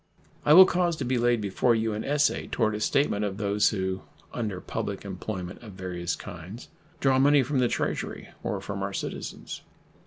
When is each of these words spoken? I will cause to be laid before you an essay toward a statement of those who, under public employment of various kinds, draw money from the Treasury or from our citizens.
I 0.47 0.53
will 0.53 0.65
cause 0.65 0.95
to 0.95 1.05
be 1.05 1.19
laid 1.19 1.41
before 1.41 1.75
you 1.75 1.93
an 1.93 2.03
essay 2.03 2.47
toward 2.47 2.73
a 2.73 2.79
statement 2.79 3.23
of 3.23 3.37
those 3.37 3.69
who, 3.69 4.01
under 4.33 4.59
public 4.59 5.05
employment 5.05 5.61
of 5.61 5.73
various 5.73 6.15
kinds, 6.15 6.69
draw 6.99 7.19
money 7.19 7.43
from 7.43 7.59
the 7.59 7.67
Treasury 7.67 8.29
or 8.41 8.61
from 8.61 8.81
our 8.81 8.93
citizens. 8.93 9.61